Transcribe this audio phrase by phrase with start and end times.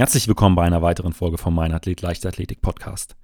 [0.00, 3.16] Herzlich willkommen bei einer weiteren Folge vom Mein Athlet Leichtathletik Podcast.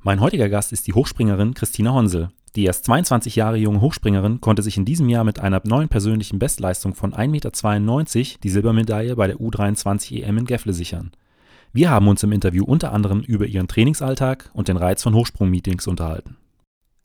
[0.00, 2.30] Mein heutiger Gast ist die Hochspringerin Christina Honsel.
[2.56, 6.40] Die erst 22 Jahre junge Hochspringerin konnte sich in diesem Jahr mit einer neuen persönlichen
[6.40, 11.12] Bestleistung von 1,92 Meter die Silbermedaille bei der U23 EM in Gefle sichern.
[11.72, 15.86] Wir haben uns im Interview unter anderem über ihren Trainingsalltag und den Reiz von Hochsprungmeetings
[15.86, 16.38] unterhalten.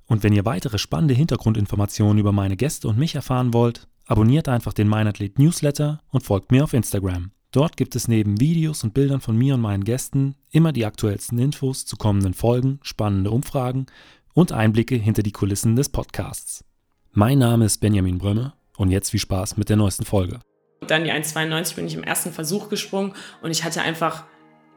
[0.07, 4.73] Und wenn ihr weitere spannende Hintergrundinformationen über meine Gäste und mich erfahren wollt, abonniert einfach
[4.73, 7.29] den Meinathlet Newsletter und folgt mir auf Instagram.
[7.51, 11.37] Dort gibt es neben Videos und Bildern von mir und meinen Gästen immer die aktuellsten
[11.37, 13.87] Infos zu kommenden Folgen, spannende Umfragen
[14.33, 16.63] und Einblicke hinter die Kulissen des Podcasts.
[17.11, 20.39] Mein Name ist Benjamin Brömme und jetzt viel Spaß mit der neuesten Folge.
[20.87, 24.23] Dann die 1,92 bin ich im ersten Versuch gesprungen und ich hatte einfach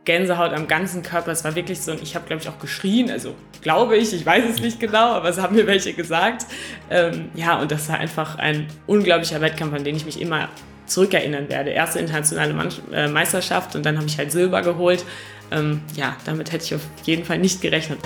[0.04, 1.30] Gänsehaut am ganzen Körper.
[1.30, 4.26] Es war wirklich so, und ich habe, glaube ich, auch geschrien, also glaube ich, ich
[4.26, 6.46] weiß es nicht genau, aber es haben mir welche gesagt.
[6.90, 10.48] Ähm, ja, und das war einfach ein unglaublicher Wettkampf, an den ich mich immer
[10.86, 11.70] zurückerinnern werde.
[11.70, 15.04] Erste internationale äh, Meisterschaft und dann habe ich halt Silber geholt.
[15.50, 17.98] Ähm, ja, damit hätte ich auf jeden Fall nicht gerechnet.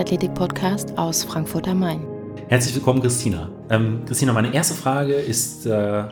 [0.00, 2.06] Leichtathletik-Podcast aus Frankfurt am Main.
[2.48, 3.50] Herzlich willkommen, Christina.
[3.68, 6.04] Ähm, Christina, meine erste Frage ist äh,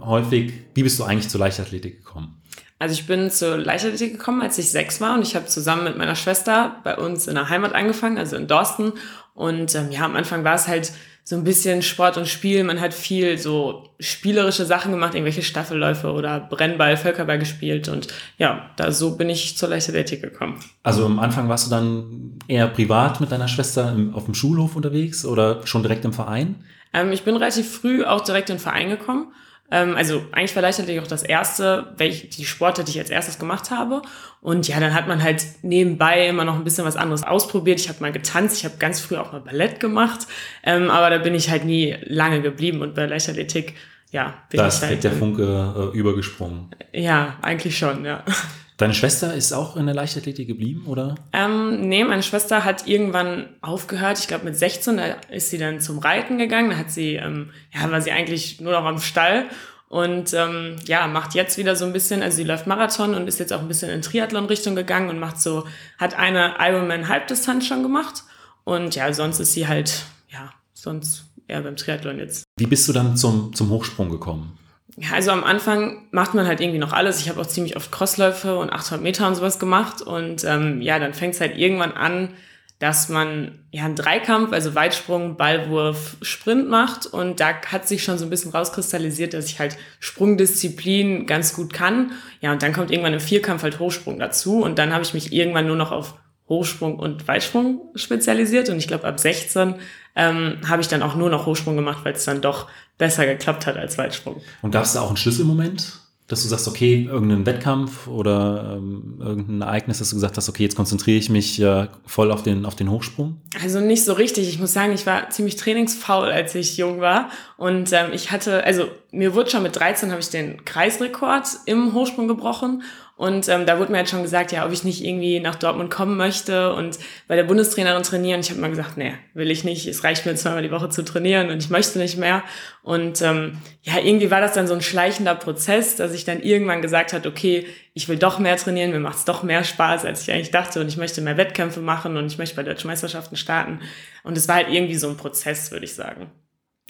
[0.00, 2.40] häufig, wie bist du eigentlich zur Leichtathletik gekommen?
[2.78, 5.98] Also ich bin zur Leichtathletik gekommen, als ich sechs war und ich habe zusammen mit
[5.98, 8.94] meiner Schwester bei uns in der Heimat angefangen, also in Dorsten.
[9.34, 10.92] Und ähm, ja, am Anfang war es halt
[11.26, 12.62] so ein bisschen Sport und Spiel.
[12.64, 17.88] Man hat viel so spielerische Sachen gemacht, irgendwelche Staffelläufe oder Brennball, Völkerball gespielt.
[17.88, 20.60] Und ja, da so bin ich zur Leichtathletik gekommen.
[20.82, 24.76] Also am Anfang warst du dann eher privat mit deiner Schwester im, auf dem Schulhof
[24.76, 26.56] unterwegs oder schon direkt im Verein?
[26.92, 29.32] Ähm, ich bin relativ früh auch direkt in den Verein gekommen
[29.70, 33.38] ähm, also eigentlich war Leichtathletik auch das erste, welche, die Sportart, die ich als erstes
[33.38, 34.02] gemacht habe.
[34.40, 37.80] Und ja, dann hat man halt nebenbei immer noch ein bisschen was anderes ausprobiert.
[37.80, 40.26] Ich habe mal getanzt, ich habe ganz früh auch mal Ballett gemacht,
[40.62, 42.82] ähm, aber da bin ich halt nie lange geblieben.
[42.82, 43.74] Und bei Leichtathletik,
[44.10, 44.82] ja, bin da ich halt.
[44.82, 46.70] Da ist der Funke äh, übergesprungen.
[46.92, 48.22] Ja, eigentlich schon, ja.
[48.76, 51.14] Deine Schwester ist auch in der Leichtathletik geblieben, oder?
[51.32, 54.18] Ähm, nee, meine Schwester hat irgendwann aufgehört.
[54.18, 56.70] Ich glaube, mit 16 da ist sie dann zum Reiten gegangen.
[56.70, 59.46] Da hat sie, ähm, ja, war sie eigentlich nur noch am Stall
[59.88, 63.38] und ähm, ja, macht jetzt wieder so ein bisschen, also sie läuft Marathon und ist
[63.38, 65.68] jetzt auch ein bisschen in Triathlon-Richtung gegangen und macht so,
[65.98, 68.24] hat eine Ironman-Halbdistanz schon gemacht.
[68.64, 72.42] Und ja, sonst ist sie halt, ja, sonst eher beim Triathlon jetzt.
[72.56, 74.58] Wie bist du dann zum, zum Hochsprung gekommen?
[74.96, 77.20] Ja, also am Anfang macht man halt irgendwie noch alles.
[77.20, 80.00] Ich habe auch ziemlich oft Crossläufe und 800 Meter und sowas gemacht.
[80.02, 82.30] Und ähm, ja, dann fängt es halt irgendwann an,
[82.78, 87.06] dass man ja einen Dreikampf, also Weitsprung, Ballwurf, Sprint macht.
[87.06, 91.72] Und da hat sich schon so ein bisschen rauskristallisiert, dass ich halt Sprungdisziplin ganz gut
[91.72, 92.12] kann.
[92.40, 94.62] Ja, und dann kommt irgendwann im Vierkampf halt Hochsprung dazu.
[94.62, 96.14] Und dann habe ich mich irgendwann nur noch auf
[96.48, 98.68] Hochsprung und Weitsprung spezialisiert.
[98.68, 99.76] Und ich glaube, ab 16
[100.16, 102.68] ähm, habe ich dann auch nur noch Hochsprung gemacht, weil es dann doch
[102.98, 104.40] besser geklappt hat als Weitsprung.
[104.62, 109.18] Und gab es da auch einen Schlüsselmoment, dass du sagst, okay, irgendein Wettkampf oder ähm,
[109.20, 112.64] irgendein Ereignis, dass du gesagt hast, okay, jetzt konzentriere ich mich äh, voll auf den,
[112.64, 113.40] auf den Hochsprung?
[113.62, 114.48] Also nicht so richtig.
[114.48, 117.30] Ich muss sagen, ich war ziemlich trainingsfaul, als ich jung war.
[117.56, 121.92] Und ähm, ich hatte, also mir wurde schon mit 13 habe ich den Kreisrekord im
[121.92, 122.82] Hochsprung gebrochen.
[123.16, 125.88] Und ähm, da wurde mir halt schon gesagt, ja, ob ich nicht irgendwie nach Dortmund
[125.88, 126.98] kommen möchte und
[127.28, 128.40] bei der Bundestrainerin trainieren.
[128.40, 129.86] Ich habe mal gesagt, nee, will ich nicht.
[129.86, 132.42] Es reicht mir zweimal die Woche zu trainieren und ich möchte nicht mehr.
[132.82, 136.82] Und ähm, ja, irgendwie war das dann so ein schleichender Prozess, dass ich dann irgendwann
[136.82, 140.32] gesagt hat, okay, ich will doch mehr trainieren, mir macht's doch mehr Spaß, als ich
[140.32, 143.78] eigentlich dachte und ich möchte mehr Wettkämpfe machen und ich möchte bei Deutschen Meisterschaften starten.
[144.24, 146.32] Und es war halt irgendwie so ein Prozess, würde ich sagen.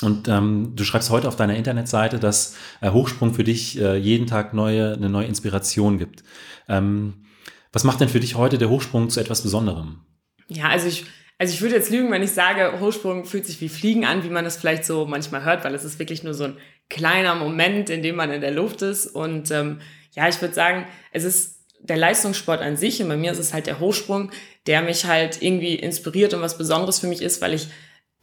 [0.02, 4.26] Und ähm, du schreibst heute auf deiner Internetseite, dass äh, Hochsprung für dich äh, jeden
[4.26, 6.24] Tag neue, eine neue Inspiration gibt.
[6.68, 7.24] Ähm,
[7.72, 10.00] was macht denn für dich heute der Hochsprung zu etwas Besonderem?
[10.48, 11.06] Ja, also ich,
[11.38, 14.30] also ich würde jetzt lügen, wenn ich sage, Hochsprung fühlt sich wie Fliegen an, wie
[14.30, 16.56] man das vielleicht so manchmal hört, weil es ist wirklich nur so ein
[16.88, 19.06] kleiner Moment, in dem man in der Luft ist.
[19.06, 19.80] Und ähm,
[20.12, 23.52] ja, ich würde sagen, es ist der Leistungssport an sich und bei mir ist es
[23.52, 24.30] halt der Hochsprung,
[24.66, 27.68] der mich halt irgendwie inspiriert und was Besonderes für mich ist, weil ich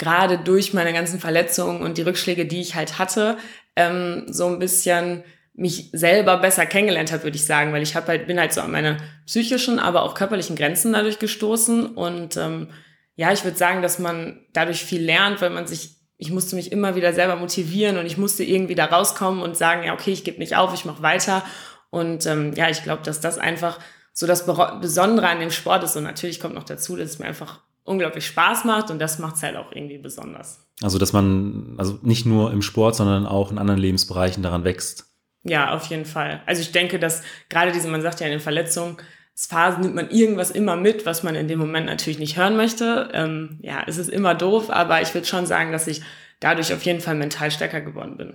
[0.01, 3.37] gerade durch meine ganzen Verletzungen und die Rückschläge, die ich halt hatte,
[3.75, 8.07] ähm, so ein bisschen mich selber besser kennengelernt habe, würde ich sagen, weil ich habe
[8.07, 12.69] halt bin halt so an meine psychischen, aber auch körperlichen Grenzen dadurch gestoßen und ähm,
[13.15, 16.71] ja, ich würde sagen, dass man dadurch viel lernt, weil man sich ich musste mich
[16.71, 20.23] immer wieder selber motivieren und ich musste irgendwie da rauskommen und sagen, ja, okay, ich
[20.23, 21.43] gebe nicht auf, ich mache weiter.
[21.89, 23.79] Und ähm, ja, ich glaube, dass das einfach
[24.13, 25.95] so das Besondere an dem Sport ist.
[25.95, 29.35] Und natürlich kommt noch dazu, dass es mir einfach unglaublich Spaß macht und das macht
[29.35, 30.67] es halt auch irgendwie besonders.
[30.81, 35.07] Also, dass man also nicht nur im Sport, sondern auch in anderen Lebensbereichen daran wächst.
[35.43, 36.41] Ja, auf jeden Fall.
[36.45, 38.97] Also ich denke, dass gerade diese, man sagt ja in den Verletzungen,
[39.35, 43.09] Phasen nimmt man irgendwas immer mit, was man in dem Moment natürlich nicht hören möchte.
[43.13, 46.01] Ähm, ja, es ist immer doof, aber ich würde schon sagen, dass ich
[46.39, 48.33] dadurch auf jeden Fall mental stärker geworden bin.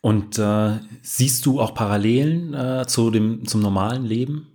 [0.00, 4.51] Und äh, siehst du auch Parallelen äh, zu dem, zum normalen Leben?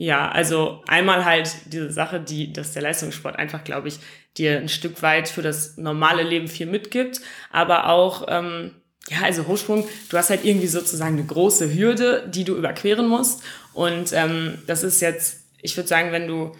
[0.00, 3.98] Ja, also einmal halt diese Sache, die, dass der Leistungssport einfach, glaube ich,
[4.38, 7.20] dir ein Stück weit für das normale Leben viel mitgibt,
[7.52, 8.70] aber auch, ähm,
[9.10, 13.42] ja, also Hochsprung, du hast halt irgendwie sozusagen eine große Hürde, die du überqueren musst.
[13.74, 16.52] Und ähm, das ist jetzt, ich würde sagen, wenn du,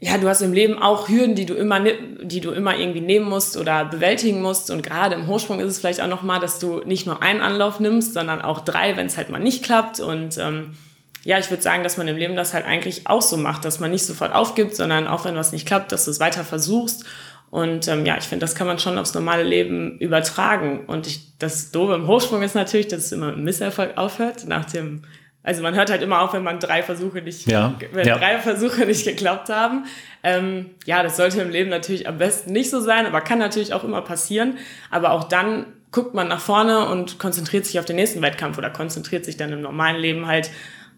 [0.00, 1.84] ja, du hast im Leben auch Hürden, die du immer,
[2.20, 4.72] die du immer irgendwie nehmen musst oder bewältigen musst.
[4.72, 7.78] Und gerade im Hochsprung ist es vielleicht auch nochmal, dass du nicht nur einen Anlauf
[7.78, 10.00] nimmst, sondern auch drei, wenn es halt mal nicht klappt.
[10.00, 10.74] Und ähm,
[11.24, 13.80] ja, ich würde sagen, dass man im Leben das halt eigentlich auch so macht, dass
[13.80, 17.04] man nicht sofort aufgibt, sondern auch wenn was nicht klappt, dass du es weiter versuchst.
[17.50, 20.84] Und ähm, ja, ich finde, das kann man schon aufs normale Leben übertragen.
[20.86, 24.46] Und ich, das Doofe im Hochsprung ist natürlich, dass es immer mit Misserfolg aufhört.
[24.46, 25.02] Nach dem,
[25.42, 28.18] also man hört halt immer auf, wenn man drei Versuche nicht, ja, wenn ja.
[28.18, 29.86] drei Versuche nicht geklappt haben.
[30.22, 33.72] Ähm, ja, das sollte im Leben natürlich am besten nicht so sein, aber kann natürlich
[33.72, 34.58] auch immer passieren.
[34.90, 38.68] Aber auch dann guckt man nach vorne und konzentriert sich auf den nächsten Wettkampf oder
[38.68, 40.50] konzentriert sich dann im normalen Leben halt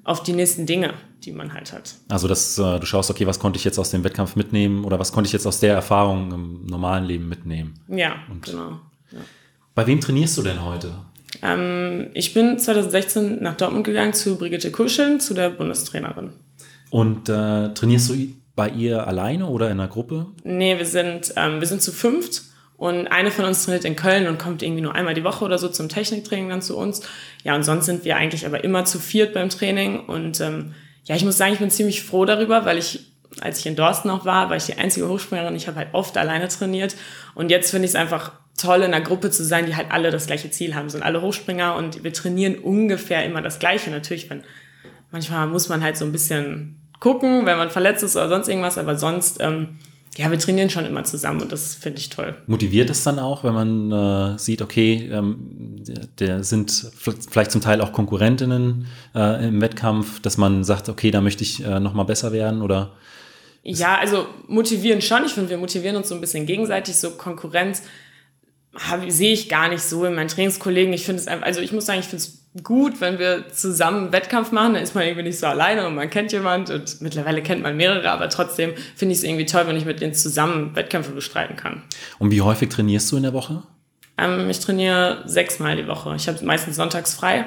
[0.07, 0.95] auf die nächsten Dinge,
[1.25, 1.97] die man halt hat.
[2.09, 5.01] Also, dass äh, du schaust, okay, was konnte ich jetzt aus dem Wettkampf mitnehmen oder
[5.01, 7.75] was konnte ich jetzt aus der Erfahrung im normalen Leben mitnehmen?
[7.89, 8.81] Ja, Und genau.
[9.11, 9.19] Ja.
[9.75, 10.95] Bei wem trainierst du denn heute?
[11.43, 16.31] Ähm, ich bin 2016 nach Dortmund gegangen zu Brigitte Kuscheln, zu der Bundestrainerin.
[16.91, 20.27] Und äh, trainierst du bei ihr alleine oder in einer Gruppe?
[20.45, 22.43] Nee, wir sind, ähm, wir sind zu fünft
[22.77, 25.59] und eine von uns trainiert in Köln und kommt irgendwie nur einmal die Woche oder
[25.59, 27.01] so zum Techniktraining dann zu uns.
[27.43, 30.01] Ja, und sonst sind wir eigentlich aber immer zu viert beim Training.
[30.01, 30.75] Und ähm,
[31.05, 34.09] ja, ich muss sagen, ich bin ziemlich froh darüber, weil ich, als ich in Dorsten
[34.09, 35.57] noch war, war ich die einzige Hochspringerin.
[35.57, 36.97] Ich habe halt oft alleine trainiert.
[37.35, 40.11] Und jetzt finde ich es einfach toll, in einer Gruppe zu sein, die halt alle
[40.11, 40.91] das gleiche Ziel haben.
[40.91, 43.91] Sind alle Hochspringer und wir trainieren ungefähr immer das Gleiche.
[43.91, 44.45] Natürlich, wenn,
[45.11, 48.77] manchmal muss man halt so ein bisschen gucken, wenn man verletzt ist oder sonst irgendwas,
[48.77, 49.79] aber sonst ähm,
[50.17, 52.35] ja, wir trainieren schon immer zusammen und das finde ich toll.
[52.47, 55.83] Motiviert es dann auch, wenn man äh, sieht, okay, ähm,
[56.19, 56.91] der, sind
[57.31, 61.63] vielleicht zum Teil auch Konkurrentinnen äh, im Wettkampf, dass man sagt, okay, da möchte ich
[61.65, 62.95] äh, noch mal besser werden oder?
[63.63, 65.25] Ja, also motivieren schon.
[65.27, 66.97] Ich finde, wir motivieren uns so ein bisschen gegenseitig.
[66.97, 67.83] So Konkurrenz
[69.09, 70.93] sehe ich gar nicht so in meinen Trainingskollegen.
[70.93, 74.13] Ich finde es einfach, also ich muss sagen, ich finde es gut, wenn wir zusammen
[74.13, 77.43] Wettkampf machen, dann ist man irgendwie nicht so alleine und man kennt jemand und mittlerweile
[77.43, 80.75] kennt man mehrere, aber trotzdem finde ich es irgendwie toll, wenn ich mit denen zusammen
[80.75, 81.83] Wettkämpfe bestreiten kann.
[82.19, 83.63] Und wie häufig trainierst du in der Woche?
[84.19, 86.15] Ähm, ich trainiere sechsmal die Woche.
[86.17, 87.47] Ich habe meistens sonntags frei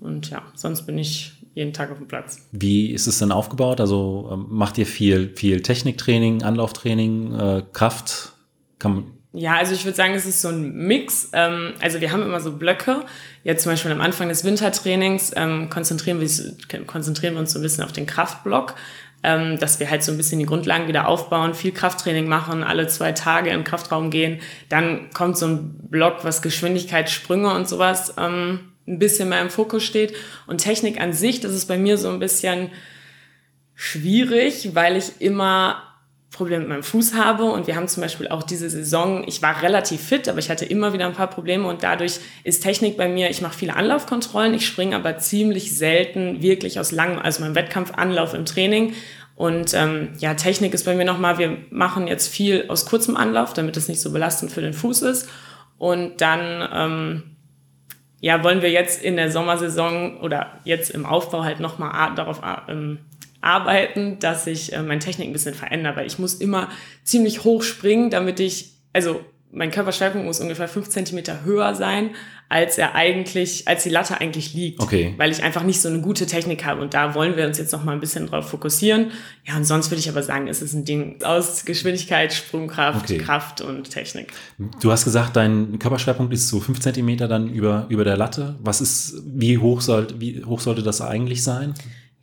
[0.00, 2.46] und ja, sonst bin ich jeden Tag auf dem Platz.
[2.52, 3.80] Wie ist es denn aufgebaut?
[3.80, 8.32] Also ähm, macht ihr viel, viel Techniktraining, Anlauftraining, äh, Kraft?
[8.78, 9.04] Kann,
[9.36, 11.28] ja, also ich würde sagen, es ist so ein Mix.
[11.34, 13.04] Ähm, also wir haben immer so Blöcke.
[13.44, 17.62] Jetzt zum Beispiel am Anfang des Wintertrainings ähm, konzentrieren, wir, konzentrieren wir uns so ein
[17.62, 18.74] bisschen auf den Kraftblock,
[19.22, 22.86] ähm, dass wir halt so ein bisschen die Grundlagen wieder aufbauen, viel Krafttraining machen, alle
[22.86, 24.40] zwei Tage im Kraftraum gehen.
[24.70, 30.14] Dann kommt so ein Block, was Geschwindigkeitssprünge und sowas ein bisschen mehr im Fokus steht.
[30.46, 32.70] Und Technik an sich, das ist bei mir so ein bisschen
[33.74, 35.85] schwierig, weil ich immer
[36.36, 37.44] Probleme mit meinem Fuß habe.
[37.44, 40.64] Und wir haben zum Beispiel auch diese Saison, ich war relativ fit, aber ich hatte
[40.64, 44.54] immer wieder ein paar Probleme und dadurch ist Technik bei mir, ich mache viele Anlaufkontrollen,
[44.54, 48.94] ich springe aber ziemlich selten wirklich aus langem, also meinem Wettkampfanlauf im Training.
[49.34, 53.52] Und ähm, ja, Technik ist bei mir nochmal, wir machen jetzt viel aus kurzem Anlauf,
[53.52, 55.28] damit es nicht so belastend für den Fuß ist.
[55.78, 57.22] Und dann ähm,
[58.20, 62.98] ja, wollen wir jetzt in der Sommersaison oder jetzt im Aufbau halt nochmal darauf ähm,
[63.46, 66.68] arbeiten, dass ich äh, meine Technik ein bisschen verändere, weil ich muss immer
[67.04, 69.20] ziemlich hoch springen, damit ich, also
[69.52, 72.10] mein Körperschwerpunkt muss ungefähr fünf Zentimeter höher sein,
[72.48, 74.80] als er eigentlich, als die Latte eigentlich liegt.
[74.80, 75.14] Okay.
[75.16, 76.82] Weil ich einfach nicht so eine gute Technik habe.
[76.82, 79.12] Und da wollen wir uns jetzt noch mal ein bisschen drauf fokussieren.
[79.46, 83.18] Ja, und sonst würde ich aber sagen, es ist ein Ding aus Geschwindigkeit, Sprungkraft, okay.
[83.18, 84.32] Kraft und Technik.
[84.80, 88.56] Du hast gesagt, dein Körperschwerpunkt ist so fünf Zentimeter dann über, über der Latte.
[88.60, 91.74] Was ist, wie hoch soll, wie hoch sollte das eigentlich sein?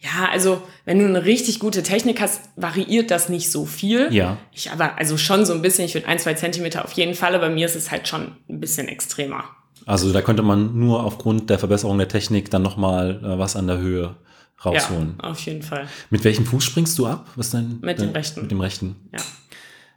[0.03, 4.13] Ja, also wenn du eine richtig gute Technik hast, variiert das nicht so viel.
[4.13, 4.37] Ja.
[4.51, 7.33] Ich aber also schon so ein bisschen, ich würde ein, zwei Zentimeter auf jeden Fall,
[7.35, 9.45] aber bei mir ist es halt schon ein bisschen extremer.
[9.85, 13.67] Also da könnte man nur aufgrund der Verbesserung der Technik dann nochmal äh, was an
[13.67, 14.15] der Höhe
[14.63, 15.19] rausholen.
[15.21, 15.87] Ja, auf jeden Fall.
[16.09, 17.29] Mit welchem Fuß springst du ab?
[17.35, 18.41] Was dein, mit dem rechten.
[18.41, 18.95] Mit dem rechten.
[19.13, 19.19] Ja.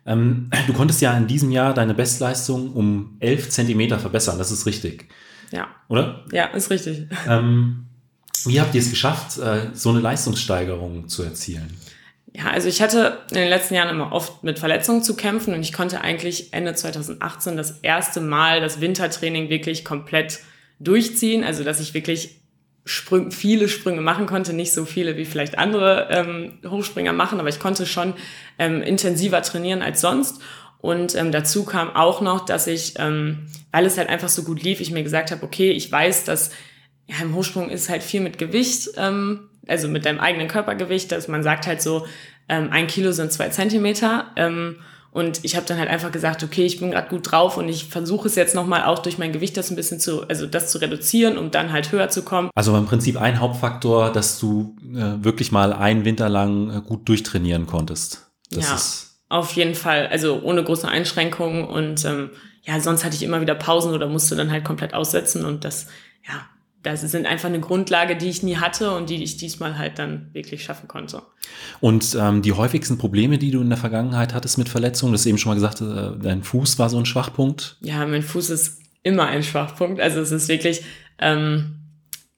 [0.06, 4.66] Ähm, du konntest ja in diesem Jahr deine Bestleistung um 11 Zentimeter verbessern, das ist
[4.66, 5.08] richtig.
[5.50, 5.66] Ja.
[5.88, 6.24] Oder?
[6.32, 7.08] Ja, ist richtig.
[7.28, 7.86] Ähm,
[8.44, 11.76] wie habt ihr es geschafft, äh, so eine Leistungssteigerung zu erzielen?
[12.36, 15.62] Ja, also ich hatte in den letzten Jahren immer oft mit Verletzungen zu kämpfen und
[15.62, 20.40] ich konnte eigentlich Ende 2018 das erste Mal das Wintertraining wirklich komplett
[20.78, 21.44] durchziehen.
[21.44, 22.40] Also dass ich wirklich
[22.84, 27.48] Sprünge, viele Sprünge machen konnte, nicht so viele wie vielleicht andere ähm, Hochspringer machen, aber
[27.48, 28.14] ich konnte schon
[28.58, 30.40] ähm, intensiver trainieren als sonst.
[30.78, 34.62] Und ähm, dazu kam auch noch, dass ich, ähm, weil es halt einfach so gut
[34.62, 36.50] lief, ich mir gesagt habe, okay, ich weiß, dass
[37.06, 41.28] ja, im Hochsprung ist halt viel mit Gewicht, ähm, also mit deinem eigenen Körpergewicht, dass
[41.28, 42.06] man sagt halt so,
[42.48, 44.26] ähm, ein Kilo sind zwei Zentimeter.
[44.36, 44.76] Ähm,
[45.16, 47.86] und ich habe dann halt einfach gesagt, okay, ich bin gerade gut drauf und ich
[47.86, 50.76] versuche es jetzt nochmal auch durch mein Gewicht das ein bisschen zu, also das zu
[50.78, 52.50] reduzieren, um dann halt höher zu kommen.
[52.54, 57.08] Also im Prinzip ein Hauptfaktor, dass du äh, wirklich mal einen Winter lang äh, gut
[57.08, 58.30] durchtrainieren konntest.
[58.50, 60.06] Das ja, ist auf jeden Fall.
[60.08, 62.30] Also ohne große Einschränkungen und ähm,
[62.64, 65.86] ja, sonst hatte ich immer wieder Pausen oder musste dann halt komplett aussetzen und das,
[66.92, 70.30] das sind einfach eine Grundlage, die ich nie hatte und die ich diesmal halt dann
[70.32, 71.22] wirklich schaffen konnte.
[71.80, 75.26] Und ähm, die häufigsten Probleme, die du in der Vergangenheit hattest mit Verletzungen, du hast
[75.26, 77.76] eben schon mal gesagt, äh, dein Fuß war so ein Schwachpunkt.
[77.80, 80.00] Ja, mein Fuß ist immer ein Schwachpunkt.
[80.00, 80.82] Also es ist wirklich,
[81.18, 81.80] ähm,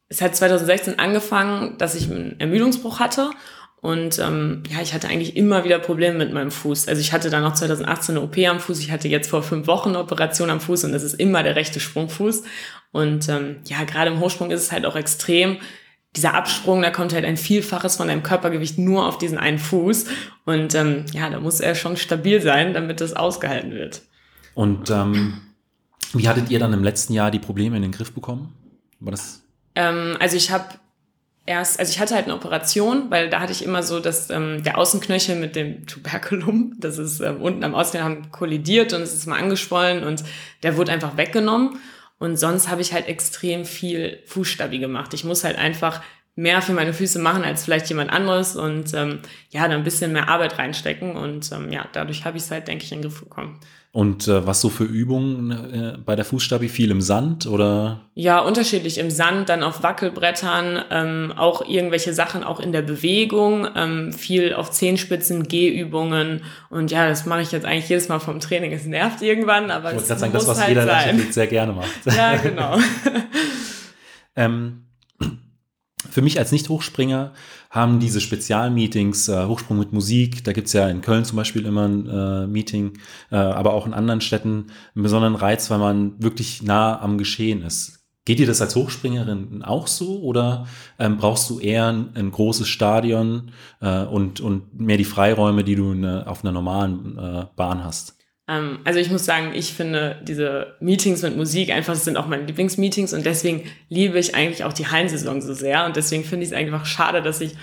[0.08, 3.30] es hat 2016 angefangen, dass ich einen Ermüdungsbruch hatte
[3.80, 6.88] und ähm, ja, ich hatte eigentlich immer wieder Probleme mit meinem Fuß.
[6.88, 9.66] Also ich hatte dann noch 2018 eine OP am Fuß, ich hatte jetzt vor fünf
[9.68, 12.42] Wochen eine Operation am Fuß und das ist immer der rechte Sprungfuß.
[12.90, 15.58] Und ähm, ja, gerade im Hochsprung ist es halt auch extrem.
[16.16, 20.06] Dieser Absprung, da kommt halt ein Vielfaches von deinem Körpergewicht nur auf diesen einen Fuß.
[20.44, 24.02] Und ähm, ja, da muss er schon stabil sein, damit das ausgehalten wird.
[24.54, 25.40] Und ähm,
[26.14, 28.54] wie hattet ihr dann im letzten Jahr die Probleme in den Griff bekommen?
[28.98, 29.44] War das?
[29.76, 30.64] Ähm, also ich habe
[31.48, 34.62] erst, also ich hatte halt eine Operation, weil da hatte ich immer so, dass ähm,
[34.62, 39.14] der Außenknöchel mit dem Tuberculum, das ist ähm, unten am Außenknöchel, haben kollidiert und es
[39.14, 40.22] ist mal angeschwollen und
[40.62, 41.80] der wurde einfach weggenommen.
[42.18, 45.14] Und sonst habe ich halt extrem viel Fußstabi gemacht.
[45.14, 46.02] Ich muss halt einfach
[46.34, 50.12] mehr für meine Füße machen als vielleicht jemand anderes und ähm, ja, da ein bisschen
[50.12, 51.16] mehr Arbeit reinstecken.
[51.16, 53.58] Und ähm, ja, dadurch habe ich es halt, denke ich, in den Griff bekommen.
[53.90, 56.68] Und äh, was so für Übungen äh, bei der Fußstabi?
[56.68, 58.00] Viel im Sand oder?
[58.14, 63.66] Ja, unterschiedlich im Sand, dann auf Wackelbrettern, ähm, auch irgendwelche Sachen auch in der Bewegung,
[63.74, 68.40] ähm, viel auf Zehenspitzen, Gehübungen und ja, das mache ich jetzt eigentlich jedes Mal vom
[68.40, 68.72] Training.
[68.72, 71.26] Es nervt irgendwann, aber ich es muss sagen, das, was halt jeder sein.
[71.30, 71.88] sehr gerne macht.
[72.04, 72.78] Ja, genau.
[74.36, 74.87] ähm,
[76.10, 77.32] für mich als Nicht-Hochspringer
[77.70, 81.86] haben diese Spezialmeetings, äh, Hochsprung mit Musik, da gibt's ja in Köln zum Beispiel immer
[81.86, 82.98] ein äh, Meeting,
[83.30, 87.62] äh, aber auch in anderen Städten einen besonderen Reiz, weil man wirklich nah am Geschehen
[87.62, 87.98] ist.
[88.24, 90.66] Geht dir das als Hochspringerin auch so oder
[90.98, 95.76] ähm, brauchst du eher ein, ein großes Stadion äh, und, und mehr die Freiräume, die
[95.76, 98.17] du eine, auf einer normalen äh, Bahn hast?
[98.48, 102.44] Ähm, also ich muss sagen, ich finde diese Meetings mit Musik einfach sind auch meine
[102.44, 106.52] Lieblingsmeetings und deswegen liebe ich eigentlich auch die Hallensaison so sehr und deswegen finde ich
[106.52, 107.54] es einfach schade, dass ich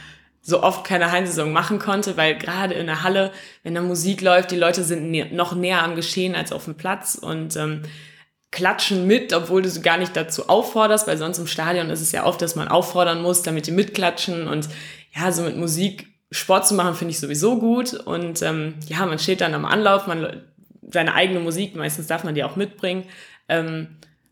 [0.42, 3.32] so oft keine Hallensaison machen konnte, weil gerade in der Halle,
[3.64, 6.76] wenn da Musik läuft, die Leute sind nä noch näher am Geschehen als auf dem
[6.76, 7.82] Platz und ähm,
[8.52, 12.12] klatschen mit, obwohl du sie gar nicht dazu aufforderst, weil sonst im Stadion ist es
[12.12, 14.70] ja oft, dass man auffordern muss, damit die mitklatschen und
[15.16, 19.20] ja, so mit Musik Sport zu machen, finde ich sowieso gut und ähm, ja, man
[19.20, 20.44] steht dann am Anlauf, man
[20.92, 23.06] seine eigene Musik, meistens darf man die auch mitbringen,
[23.50, 23.88] ähm,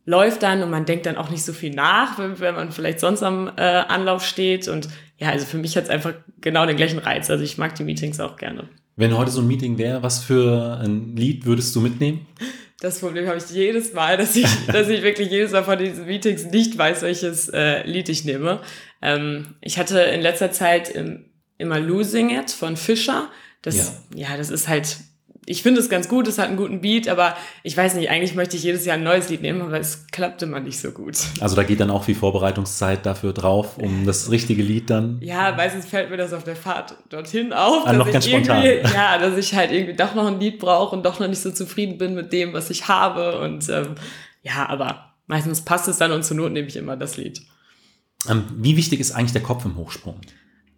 [0.06, 3.00] läuft dann und man denkt dann auch nicht so viel nach, wenn, wenn man vielleicht
[3.00, 4.68] sonst am äh, Anlauf steht.
[4.68, 7.30] Und ja, also für mich hat es einfach genau den gleichen Reiz.
[7.30, 8.68] Also ich mag die Meetings auch gerne.
[8.96, 12.28] Wenn heute so ein Meeting wäre, was für ein Lied würdest du mitnehmen?
[12.80, 16.06] Das Problem habe ich jedes Mal, dass ich, dass ich wirklich jedes Mal von diesen
[16.06, 18.60] Meetings nicht weiß, welches äh, Lied ich nehme.
[19.02, 21.26] Ähm, ich hatte in letzter Zeit im,
[21.58, 23.30] immer Losing It von Fischer.
[23.62, 24.30] Das, ja.
[24.30, 24.98] ja, das ist halt
[25.46, 28.36] ich finde es ganz gut, es hat einen guten Beat, aber ich weiß nicht, eigentlich
[28.36, 31.18] möchte ich jedes Jahr ein neues Lied nehmen, aber es klappt immer nicht so gut.
[31.40, 35.20] Also da geht dann auch viel Vorbereitungszeit dafür drauf, um das richtige Lied dann.
[35.22, 37.86] Ja, meistens fällt mir das auf der Fahrt dorthin auf.
[37.86, 38.64] Ah, noch ganz spontan.
[38.94, 41.52] Ja, dass ich halt irgendwie doch noch ein Lied brauche und doch noch nicht so
[41.52, 43.40] zufrieden bin mit dem, was ich habe.
[43.40, 43.96] Und ähm,
[44.44, 47.42] ja, aber meistens passt es dann und zur Not nehme ich immer das Lied.
[48.30, 50.22] Ähm, wie wichtig ist eigentlich der Kopf im Hochsprung?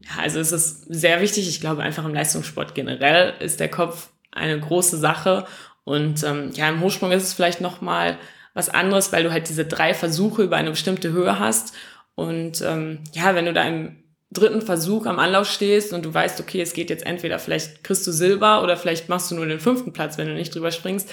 [0.01, 1.47] Ja, also es ist sehr wichtig.
[1.47, 5.45] Ich glaube einfach im Leistungssport generell ist der Kopf eine große Sache.
[5.83, 8.17] Und ähm, ja, im Hochsprung ist es vielleicht noch mal
[8.53, 11.73] was anderes, weil du halt diese drei Versuche über eine bestimmte Höhe hast.
[12.15, 16.39] Und ähm, ja, wenn du da im dritten Versuch am Anlauf stehst und du weißt,
[16.39, 19.59] okay, es geht jetzt entweder vielleicht kriegst du Silber oder vielleicht machst du nur den
[19.59, 21.09] fünften Platz, wenn du nicht drüber springst.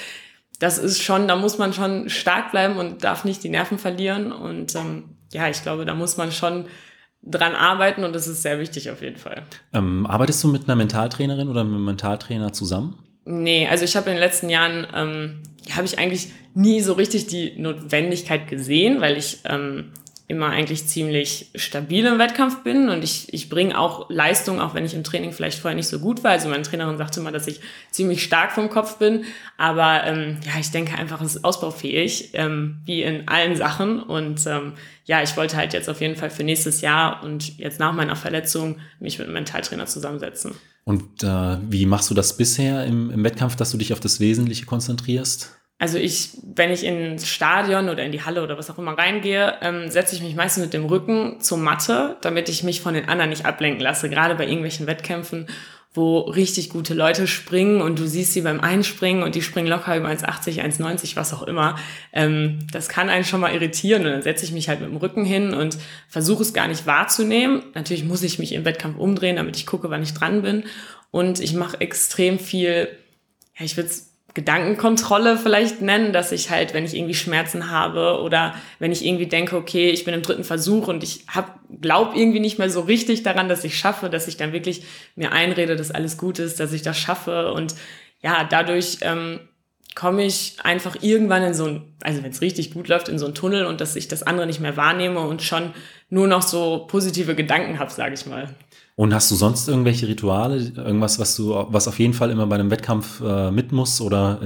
[0.59, 4.33] Das ist schon, da muss man schon stark bleiben und darf nicht die Nerven verlieren.
[4.33, 6.67] Und ähm, ja, ich glaube, da muss man schon
[7.23, 9.43] dran arbeiten und das ist sehr wichtig auf jeden Fall.
[9.73, 12.99] Ähm, arbeitest du mit einer Mentaltrainerin oder mit einem Mentaltrainer zusammen?
[13.25, 15.43] Nee, also ich habe in den letzten Jahren, ähm,
[15.75, 19.93] habe ich eigentlich nie so richtig die Notwendigkeit gesehen, weil ich ähm,
[20.29, 24.85] immer eigentlich ziemlich stabil im Wettkampf bin und ich, ich bringe auch Leistung, auch wenn
[24.85, 26.31] ich im Training vielleicht vorher nicht so gut war.
[26.31, 27.61] Also meine Trainerin sagte immer, dass ich
[27.91, 29.25] ziemlich stark vom Kopf bin,
[29.59, 34.47] aber ähm, ja, ich denke einfach, es ist ausbaufähig, ähm, wie in allen Sachen und
[34.47, 34.73] ähm,
[35.05, 38.17] ja, ich wollte halt jetzt auf jeden Fall für nächstes Jahr und jetzt nach meiner
[38.17, 40.55] Verletzung mich mit einem Mentaltrainer zusammensetzen.
[40.85, 44.19] Und äh, wie machst du das bisher im, im Wettkampf, dass du dich auf das
[44.21, 45.57] Wesentliche konzentrierst?
[45.79, 49.55] Also ich, wenn ich ins Stadion oder in die Halle oder was auch immer reingehe,
[49.63, 53.09] ähm, setze ich mich meistens mit dem Rücken zur Matte, damit ich mich von den
[53.09, 54.09] anderen nicht ablenken lasse.
[54.09, 55.49] Gerade bei irgendwelchen Wettkämpfen,
[55.95, 59.97] wo richtig gute Leute springen und du siehst sie beim Einspringen und die springen locker
[59.97, 61.77] über 1,80, 1,90, was auch immer.
[62.15, 64.97] Ähm, das kann einen schon mal irritieren und dann setze ich mich halt mit dem
[64.97, 65.77] Rücken hin und
[66.09, 67.63] versuche es gar nicht wahrzunehmen.
[67.75, 70.65] Natürlich muss ich mich im Wettkampf umdrehen, damit ich gucke, wann ich dran bin.
[71.11, 72.89] Und ich mache extrem viel,
[73.59, 78.21] ja, ich würde es Gedankenkontrolle vielleicht nennen, dass ich halt, wenn ich irgendwie Schmerzen habe
[78.23, 82.17] oder wenn ich irgendwie denke, okay, ich bin im dritten Versuch und ich hab, glaub
[82.17, 84.85] irgendwie nicht mehr so richtig daran, dass ich schaffe, dass ich dann wirklich
[85.17, 87.75] mir einrede, dass alles gut ist, dass ich das schaffe und
[88.23, 89.41] ja, dadurch ähm,
[89.95, 93.27] komme ich einfach irgendwann in so ein, also wenn es richtig gut läuft, in so
[93.27, 95.75] einen Tunnel und dass ich das andere nicht mehr wahrnehme und schon
[96.09, 98.49] nur noch so positive Gedanken habe, sage ich mal.
[98.95, 102.57] Und hast du sonst irgendwelche Rituale, irgendwas, was du, was auf jeden Fall immer bei
[102.57, 104.39] einem Wettkampf äh, mit muss oder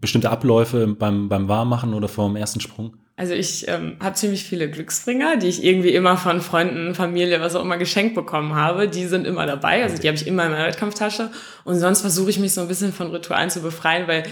[0.00, 2.96] bestimmte Abläufe beim, beim Warmmachen oder vor dem ersten Sprung?
[3.20, 7.54] Also ich ähm, habe ziemlich viele Glücksbringer, die ich irgendwie immer von Freunden, Familie, was
[7.54, 8.88] auch immer geschenkt bekommen habe.
[8.88, 11.30] Die sind immer dabei, also die habe ich immer in meiner Wettkampftasche.
[11.64, 14.22] Und sonst versuche ich mich so ein bisschen von Ritualen zu befreien, weil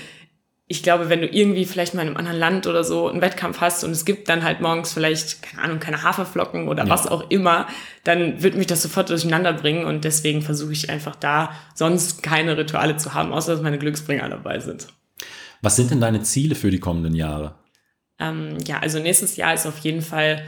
[0.70, 3.62] ich glaube, wenn du irgendwie vielleicht mal in einem anderen Land oder so einen Wettkampf
[3.62, 6.90] hast und es gibt dann halt morgens vielleicht, keine Ahnung, keine Haferflocken oder ja.
[6.90, 7.66] was auch immer,
[8.04, 12.58] dann wird mich das sofort durcheinander bringen und deswegen versuche ich einfach da sonst keine
[12.58, 14.88] Rituale zu haben, außer dass meine Glücksbringer dabei sind.
[15.62, 17.54] Was sind denn deine Ziele für die kommenden Jahre?
[18.18, 20.42] Ähm, ja, also nächstes Jahr ist auf jeden Fall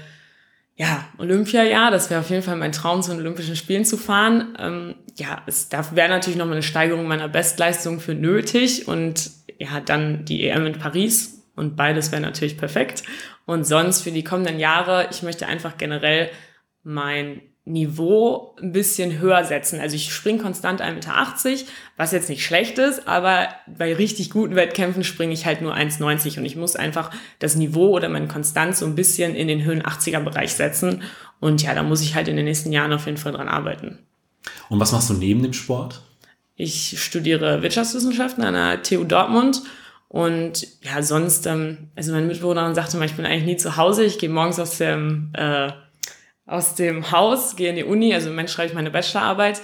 [0.81, 4.57] ja, Olympiajahr, das wäre auf jeden Fall mein Traum, zu den Olympischen Spielen zu fahren.
[4.59, 9.31] Ähm, ja, es da wäre natürlich noch mal eine Steigerung meiner Bestleistung für nötig und
[9.61, 13.03] ja, dann die EM in Paris und beides wäre natürlich perfekt.
[13.45, 16.31] Und sonst für die kommenden Jahre, ich möchte einfach generell
[16.83, 19.79] mein Niveau ein bisschen höher setzen.
[19.79, 21.65] Also ich springe konstant 1,80 Meter,
[21.99, 26.39] was jetzt nicht schlecht ist, aber bei richtig guten Wettkämpfen springe ich halt nur 1,90
[26.39, 29.83] und ich muss einfach das Niveau oder meine Konstanz so ein bisschen in den Höhen
[29.83, 31.03] 80er Bereich setzen.
[31.39, 33.99] Und ja, da muss ich halt in den nächsten Jahren auf jeden Fall dran arbeiten.
[34.71, 36.03] Und was machst du neben dem Sport?
[36.61, 39.63] Ich studiere Wirtschaftswissenschaften an der TU Dortmund
[40.09, 44.05] und ja, sonst, ähm, also meine Mitbewohnerin sagte mal, ich bin eigentlich nie zu Hause.
[44.05, 45.71] Ich gehe morgens aus dem, äh,
[46.45, 49.63] aus dem Haus, gehe in die Uni, also im Moment schreibe ich meine Bachelorarbeit,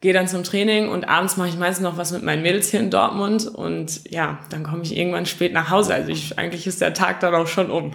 [0.00, 2.80] gehe dann zum Training und abends mache ich meistens noch was mit meinen Mädels hier
[2.80, 5.92] in Dortmund und ja, dann komme ich irgendwann spät nach Hause.
[5.92, 7.92] Also ich, eigentlich ist der Tag dann auch schon um.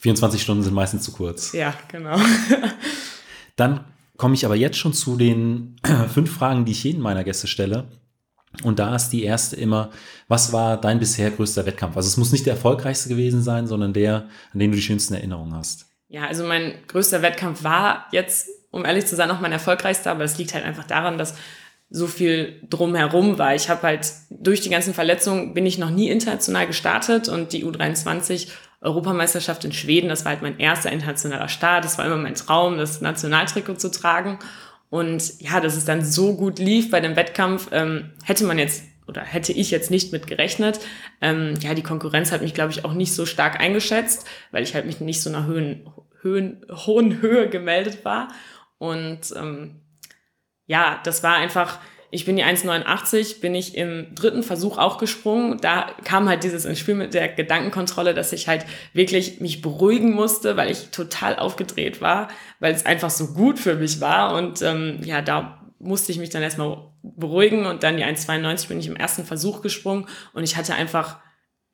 [0.00, 1.52] 24 Stunden sind meistens zu kurz.
[1.52, 2.18] Ja, genau.
[3.56, 3.84] dann
[4.16, 5.76] komme ich aber jetzt schon zu den
[6.12, 7.88] fünf Fragen, die ich jeden meiner Gäste stelle.
[8.62, 9.90] Und da ist die erste immer,
[10.28, 11.96] was war dein bisher größter Wettkampf?
[11.96, 15.14] Also es muss nicht der erfolgreichste gewesen sein, sondern der, an den du die schönsten
[15.14, 15.86] Erinnerungen hast.
[16.08, 20.22] Ja, also mein größter Wettkampf war jetzt, um ehrlich zu sein, auch mein erfolgreichster, aber
[20.22, 21.34] es liegt halt einfach daran, dass
[21.90, 23.54] so viel drumherum war.
[23.54, 27.64] Ich habe halt durch die ganzen Verletzungen bin ich noch nie international gestartet und die
[27.64, 28.48] U23
[28.84, 31.84] Europameisterschaft in Schweden, das war halt mein erster internationaler Start.
[31.84, 34.38] Das war immer mein Traum, das Nationaltrikot zu tragen.
[34.90, 38.84] Und ja, dass es dann so gut lief bei dem Wettkampf, ähm, hätte man jetzt
[39.06, 40.80] oder hätte ich jetzt nicht mit gerechnet.
[41.20, 44.74] Ähm, ja, die Konkurrenz hat mich, glaube ich, auch nicht so stark eingeschätzt, weil ich
[44.74, 48.28] halt mich nicht so einer Höhen, Höhen, hohen Höhe gemeldet war.
[48.78, 49.80] Und ähm,
[50.66, 51.80] ja, das war einfach,
[52.14, 55.58] ich bin die 1,89, bin ich im dritten Versuch auch gesprungen.
[55.60, 60.12] Da kam halt dieses ins Spiel mit der Gedankenkontrolle, dass ich halt wirklich mich beruhigen
[60.12, 62.28] musste, weil ich total aufgedreht war,
[62.60, 64.36] weil es einfach so gut für mich war.
[64.36, 68.78] Und ähm, ja, da musste ich mich dann erstmal beruhigen und dann die 1,92 bin
[68.78, 71.18] ich im ersten Versuch gesprungen und ich hatte einfach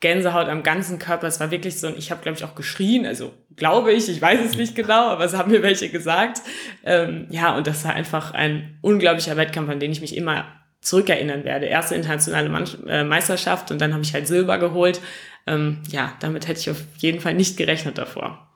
[0.01, 1.27] Gänsehaut am ganzen Körper.
[1.27, 4.21] Es war wirklich so, und ich habe, glaube ich, auch geschrien, also glaube ich, ich
[4.21, 6.41] weiß es nicht genau, aber es haben mir welche gesagt.
[6.85, 10.47] Ähm, ja, und das war einfach ein unglaublicher Wettkampf, an den ich mich immer
[10.81, 11.67] zurückerinnern werde.
[11.67, 12.49] Erste internationale
[12.87, 15.03] äh, Meisterschaft und dann habe ich halt Silber geholt.
[15.47, 18.55] Ähm, ja, damit hätte ich auf jeden Fall nicht gerechnet davor.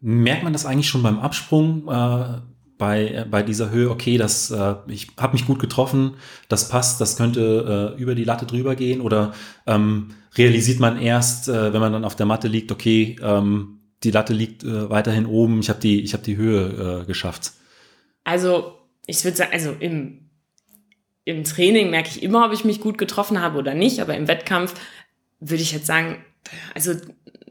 [0.00, 1.88] Merkt man das eigentlich schon beim Absprung?
[1.88, 6.14] Äh bei, bei dieser Höhe, okay, das, äh, ich habe mich gut getroffen,
[6.48, 9.00] das passt, das könnte äh, über die Latte drüber gehen?
[9.00, 9.34] Oder
[9.66, 14.10] ähm, realisiert man erst, äh, wenn man dann auf der Matte liegt, okay, ähm, die
[14.10, 17.52] Latte liegt äh, weiterhin oben, ich habe die, hab die Höhe äh, geschafft?
[18.24, 20.30] Also, ich würde sagen, also im,
[21.24, 24.28] im Training merke ich immer, ob ich mich gut getroffen habe oder nicht, aber im
[24.28, 24.74] Wettkampf
[25.40, 26.16] würde ich jetzt sagen,
[26.74, 26.92] also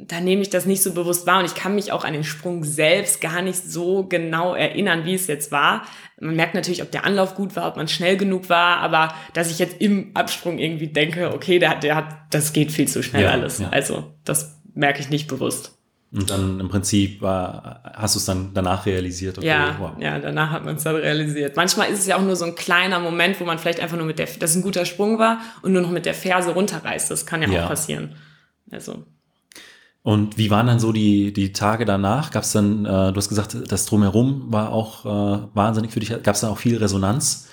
[0.04, 2.24] da nehme ich das nicht so bewusst wahr und ich kann mich auch an den
[2.24, 5.84] Sprung selbst gar nicht so genau erinnern, wie es jetzt war.
[6.20, 9.52] Man merkt natürlich, ob der Anlauf gut war, ob man schnell genug war, aber dass
[9.52, 13.24] ich jetzt im Absprung irgendwie denke, okay, der, der hat, das geht viel zu schnell
[13.24, 13.60] Ja, alles.
[13.60, 13.70] ja.
[13.70, 15.78] Also das merke ich nicht bewusst.
[16.14, 19.38] Und dann im Prinzip war, hast du es dann danach realisiert.
[19.38, 19.92] Okay, Ja, wow.
[20.00, 21.56] ja, danach hat man es dann realisiert.
[21.56, 24.06] Manchmal ist es ja auch nur so ein kleiner Moment, wo man vielleicht einfach nur
[24.08, 27.10] mit der, das ein guter Sprung war und nur noch mit der Ferse runterreißt.
[27.12, 27.64] Das kann ja, Ja.
[27.64, 28.16] auch passieren.
[28.72, 29.04] Also,
[30.04, 32.32] Und wie waren dann so die, die Tage danach?
[32.32, 36.10] Gab es dann, äh, du hast gesagt, das Drumherum war auch äh, wahnsinnig für dich.
[36.10, 37.48] Gab es dann auch viel Resonanz?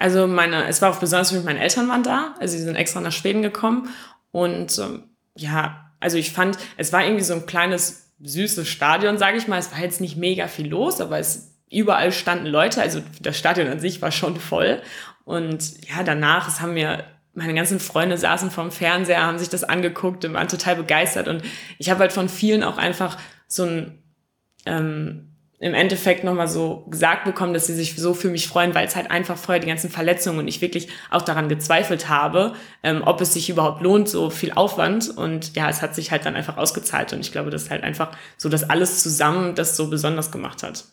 [0.00, 2.34] also meine, es war auch besonders für mich, meine Eltern waren da.
[2.40, 3.90] Also sie sind extra nach Schweden gekommen.
[4.32, 5.04] Und ähm,
[5.36, 9.58] ja, also ich fand, es war irgendwie so ein kleines, süßes Stadion, sage ich mal.
[9.58, 12.80] Es war jetzt nicht mega viel los, aber es überall standen Leute.
[12.80, 14.80] Also das Stadion an sich war schon voll.
[15.24, 19.64] Und ja, danach, es haben mir meine ganzen Freunde saßen vorm Fernseher, haben sich das
[19.64, 21.28] angeguckt und waren total begeistert.
[21.28, 21.42] Und
[21.78, 23.16] ich habe halt von vielen auch einfach
[23.46, 24.02] so ein
[24.66, 28.86] ähm, im Endeffekt nochmal so gesagt bekommen, dass sie sich so für mich freuen, weil
[28.86, 33.02] es halt einfach vorher die ganzen Verletzungen und ich wirklich auch daran gezweifelt habe, ähm,
[33.04, 35.10] ob es sich überhaupt lohnt, so viel Aufwand.
[35.10, 37.12] Und ja, es hat sich halt dann einfach ausgezahlt.
[37.12, 40.62] Und ich glaube, das ist halt einfach so, dass alles zusammen das so besonders gemacht
[40.62, 40.86] hat.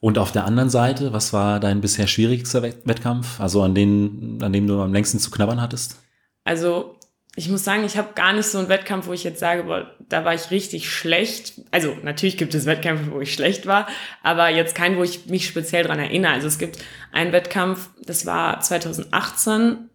[0.00, 3.40] Und auf der anderen Seite, was war dein bisher schwierigster Wett- Wettkampf?
[3.40, 6.00] Also an, den, an dem du am längsten zu knabbern hattest?
[6.44, 6.94] Also
[7.34, 9.90] ich muss sagen, ich habe gar nicht so einen Wettkampf, wo ich jetzt sage, boah,
[10.08, 11.60] da war ich richtig schlecht.
[11.70, 13.86] Also natürlich gibt es Wettkämpfe, wo ich schlecht war,
[14.22, 16.32] aber jetzt keinen, wo ich mich speziell dran erinnere.
[16.32, 16.78] Also es gibt
[17.12, 19.88] einen Wettkampf, das war 2018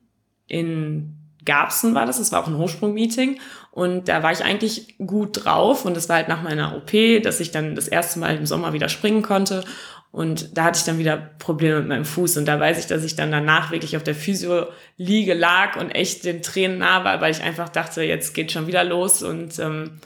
[0.48, 3.40] in Garbsen war das, das war auch ein Hochsprung-Meeting
[3.74, 6.92] und da war ich eigentlich gut drauf und das war halt nach meiner OP,
[7.24, 9.64] dass ich dann das erste Mal im Sommer wieder springen konnte
[10.12, 13.04] und da hatte ich dann wieder Probleme mit meinem Fuß und da weiß ich, dass
[13.04, 17.32] ich dann danach wirklich auf der Physio-Liege lag und echt den Tränen nah war, weil
[17.32, 20.00] ich einfach dachte, jetzt geht schon wieder los und ähm,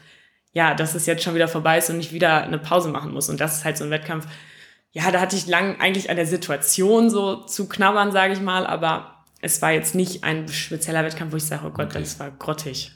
[0.53, 3.27] ja, dass es jetzt schon wieder vorbei ist und ich wieder eine Pause machen muss
[3.27, 4.27] und das ist halt so ein Wettkampf.
[4.93, 8.65] Ja, da hatte ich lang eigentlich an der Situation so zu knabbern, sage ich mal,
[8.65, 11.99] aber es war jetzt nicht ein spezieller Wettkampf, wo ich sage, oh Gott, Okay.
[11.99, 12.93] das war grottig.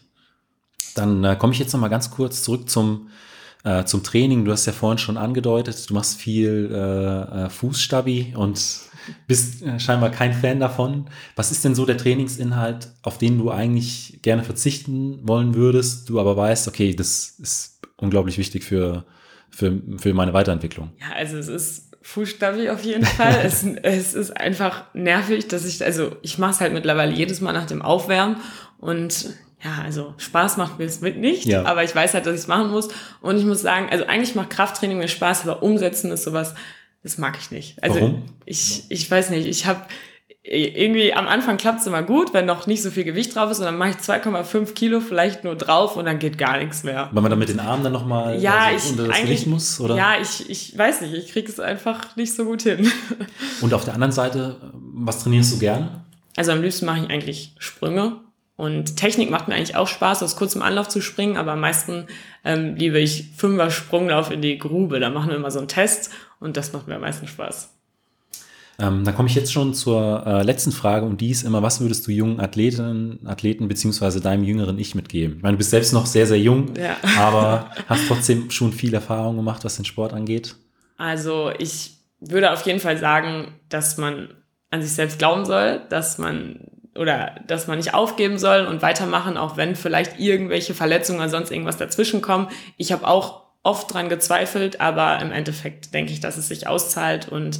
[0.98, 3.10] Dann äh, komme ich jetzt noch mal ganz kurz zurück zum,
[3.64, 4.46] äh, zum Training.
[4.46, 8.62] Du hast ja vorhin schon angedeutet, du machst viel äh, äh, Fußstabi und
[9.28, 11.10] bist äh, scheinbar kein Fan davon.
[11.36, 16.20] Was ist denn so der Trainingsinhalt, auf den du eigentlich gerne verzichten wollen würdest, du
[16.20, 19.06] aber weißt, okay, das ist unglaublich wichtig für,
[19.50, 20.92] für, für meine Weiterentwicklung?
[21.00, 23.42] Ja, also es ist Fußstabi auf jeden Fall.
[23.44, 27.54] es, es ist einfach nervig, dass ich, also ich mache es halt mittlerweile jedes Mal
[27.54, 28.38] nach dem Aufwärmen
[28.80, 29.30] und
[29.64, 31.66] ja, also Spaß macht mir es mit nicht, Ja.
[31.66, 32.90] aber ich weiß halt, dass ich es machen muss.
[33.22, 36.56] Und ich muss sagen, also eigentlich macht Krafttraining mir Spaß, aber umsetzen ist sowas,
[37.04, 37.82] das mag ich nicht.
[37.84, 38.24] Also Warum?
[38.46, 39.82] ich, ich weiß nicht, ich habe
[40.44, 43.60] irgendwie am Anfang klappt es immer gut, wenn noch nicht so viel Gewicht drauf ist
[43.60, 47.10] und dann mache ich 2,5 Kilo vielleicht nur drauf und dann geht gar nichts mehr.
[47.12, 49.80] Weil man dann mit den Armen dann nochmal Ja, also unter das Gewicht muss?
[49.80, 49.96] Oder?
[49.96, 52.92] ja, ich, ich weiß nicht, ich kriege es einfach nicht so gut hin.
[53.62, 56.02] Und auf der anderen Seite, was trainierst du gerne?
[56.36, 58.14] Also am liebsten mache ich eigentlich Sprünge
[58.56, 62.06] und Technik macht mir eigentlich auch Spaß, aus kurzem Anlauf zu springen, aber am meisten
[62.44, 65.00] ähm, liebe ich Fünfer Sprunglauf in die Grube.
[65.00, 67.74] Da machen wir immer so einen Test und das macht mir am meisten Spaß.
[68.80, 71.82] Ähm, dann komme ich jetzt schon zur äh, letzten Frage und die ist immer, was
[71.82, 75.38] würdest du jungen Athletinnen, Athleten beziehungsweise deinem jüngeren Ich mitgeben?
[75.38, 76.98] Ich meine, du bist selbst noch sehr, sehr jung, Ja.
[77.20, 80.56] aber hast trotzdem schon viel Erfahrung gemacht, was den Sport angeht.
[80.98, 84.30] Also ich würde auf jeden Fall sagen, dass man
[84.72, 89.38] an sich selbst glauben soll, dass man oder dass man nicht aufgeben soll und weitermachen,
[89.38, 92.48] auch wenn vielleicht irgendwelche Verletzungen oder sonst irgendwas dazwischen kommen.
[92.78, 97.30] Ich habe auch oft dran gezweifelt, aber im Endeffekt denke ich, dass es sich auszahlt
[97.30, 97.60] und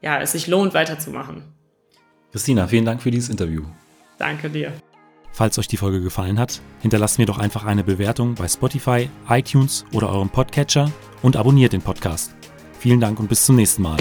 [0.00, 1.42] ja, es sich lohnt, weiterzumachen.
[2.30, 3.64] Christina, vielen Dank für dieses Interview.
[4.18, 4.72] Danke dir.
[5.32, 9.84] Falls euch die Folge gefallen hat, hinterlasst mir doch einfach eine Bewertung bei Spotify, iTunes
[9.92, 10.90] oder eurem Podcatcher
[11.22, 12.34] und abonniert den Podcast.
[12.78, 13.96] Vielen Dank und bis zum nächsten Mal.